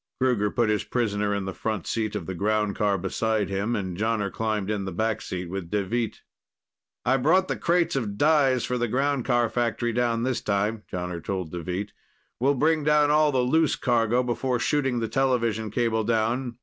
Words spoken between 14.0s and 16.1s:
before shooting the television cable